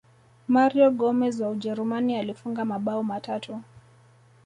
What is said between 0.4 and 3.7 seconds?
mario gomez wa ujerumani alifunga mabao matatu